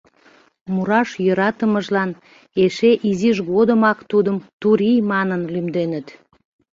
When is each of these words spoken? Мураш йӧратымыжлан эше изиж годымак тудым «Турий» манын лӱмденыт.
Мураш 0.73 1.09
йӧратымыжлан 1.25 2.11
эше 2.63 2.91
изиж 3.09 3.37
годымак 3.51 3.99
тудым 4.11 4.37
«Турий» 4.61 4.99
манын 5.11 5.41
лӱмденыт. 5.53 6.07